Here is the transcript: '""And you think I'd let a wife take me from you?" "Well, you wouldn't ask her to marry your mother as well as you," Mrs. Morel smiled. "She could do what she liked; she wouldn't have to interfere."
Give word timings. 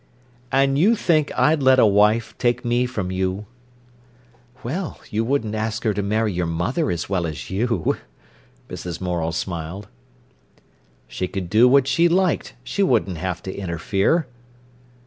'""And 0.51 0.79
you 0.79 0.95
think 0.95 1.31
I'd 1.37 1.61
let 1.61 1.77
a 1.77 1.85
wife 1.85 2.35
take 2.39 2.65
me 2.65 2.87
from 2.87 3.11
you?" 3.11 3.45
"Well, 4.63 4.99
you 5.11 5.23
wouldn't 5.23 5.53
ask 5.53 5.83
her 5.83 5.93
to 5.93 6.01
marry 6.01 6.33
your 6.33 6.47
mother 6.47 6.89
as 6.89 7.07
well 7.07 7.27
as 7.27 7.51
you," 7.51 7.97
Mrs. 8.67 8.99
Morel 8.99 9.31
smiled. 9.31 9.87
"She 11.07 11.27
could 11.27 11.51
do 11.51 11.67
what 11.67 11.87
she 11.87 12.09
liked; 12.09 12.55
she 12.63 12.81
wouldn't 12.81 13.17
have 13.19 13.43
to 13.43 13.53
interfere." 13.53 14.25